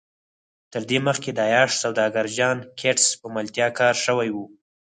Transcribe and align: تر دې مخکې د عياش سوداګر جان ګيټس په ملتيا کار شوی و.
تر 0.71 0.81
دې 0.89 0.99
مخکې 1.07 1.29
د 1.33 1.39
عياش 1.49 1.71
سوداګر 1.83 2.25
جان 2.37 2.57
ګيټس 2.79 3.07
په 3.21 3.27
ملتيا 3.35 3.67
کار 3.79 3.95
شوی 4.05 4.29
و. 4.33 4.37